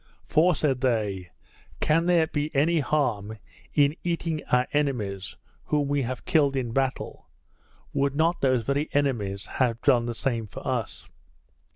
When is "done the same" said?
9.83-10.47